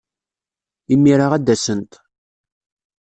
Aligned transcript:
Imir-a 0.93 1.25
ad 1.33 1.43
d-asent. 1.45 1.91